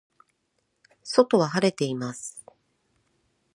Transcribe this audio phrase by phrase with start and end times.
[1.03, 2.43] 外は晴れています。